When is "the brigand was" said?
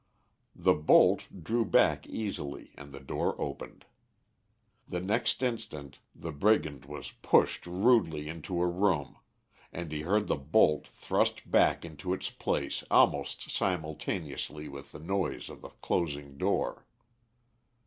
6.15-7.11